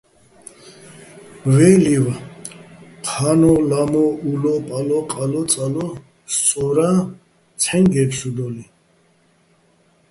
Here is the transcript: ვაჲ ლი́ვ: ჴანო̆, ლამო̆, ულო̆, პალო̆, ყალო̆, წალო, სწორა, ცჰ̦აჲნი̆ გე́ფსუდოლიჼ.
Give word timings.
ვაჲ 1.53 1.75
ლი́ვ: 1.83 2.07
ჴანო̆, 3.09 3.61
ლამო̆, 3.69 4.15
ულო̆, 4.29 4.59
პალო̆, 4.67 5.05
ყალო̆, 5.11 5.47
წალო, 5.51 5.87
სწორა, 6.33 6.89
ცჰ̦აჲნი̆ 7.61 7.91
გე́ფსუდოლიჼ. 7.93 8.65